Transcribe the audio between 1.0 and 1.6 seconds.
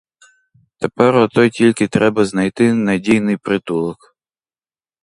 ото